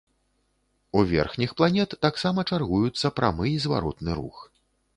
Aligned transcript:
У 1.01 1.03
верхніх 1.11 1.53
планет 1.59 1.93
таксама 2.07 2.47
чаргуюцца 2.55 3.13
прамы 3.21 3.45
і 3.53 3.55
зваротны 3.67 4.11
рух. 4.21 4.45